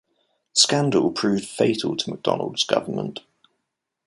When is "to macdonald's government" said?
1.95-3.19